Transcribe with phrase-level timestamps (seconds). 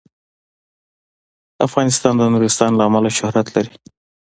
[1.67, 3.73] افغانستان د نورستان له امله شهرت لري.